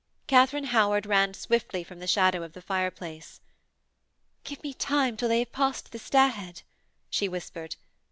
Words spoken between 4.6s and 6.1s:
me time, till they have passed the